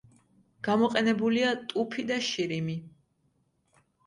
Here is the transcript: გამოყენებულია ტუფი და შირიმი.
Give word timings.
გამოყენებულია 0.67 1.51
ტუფი 1.75 2.07
და 2.13 2.19
შირიმი. 2.29 2.79